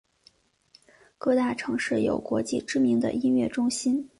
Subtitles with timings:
[1.19, 4.09] 各大城市有国际知名的音乐中心。